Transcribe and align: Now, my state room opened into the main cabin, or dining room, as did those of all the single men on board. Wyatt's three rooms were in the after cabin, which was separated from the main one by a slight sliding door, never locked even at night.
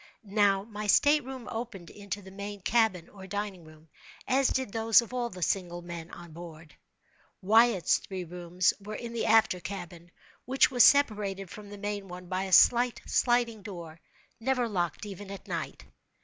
Now, 0.23 0.63
my 0.63 0.87
state 0.87 1.23
room 1.23 1.47
opened 1.51 1.91
into 1.91 2.23
the 2.23 2.31
main 2.31 2.61
cabin, 2.61 3.07
or 3.07 3.27
dining 3.27 3.65
room, 3.65 3.87
as 4.27 4.47
did 4.47 4.71
those 4.71 4.99
of 4.99 5.13
all 5.13 5.29
the 5.29 5.43
single 5.43 5.83
men 5.83 6.09
on 6.09 6.31
board. 6.31 6.73
Wyatt's 7.43 7.99
three 7.99 8.23
rooms 8.23 8.73
were 8.79 8.95
in 8.95 9.13
the 9.13 9.27
after 9.27 9.59
cabin, 9.59 10.09
which 10.45 10.71
was 10.71 10.83
separated 10.83 11.51
from 11.51 11.69
the 11.69 11.77
main 11.77 12.07
one 12.07 12.25
by 12.25 12.45
a 12.45 12.51
slight 12.51 12.99
sliding 13.05 13.61
door, 13.61 13.99
never 14.39 14.67
locked 14.67 15.05
even 15.05 15.29
at 15.29 15.47
night. 15.47 15.85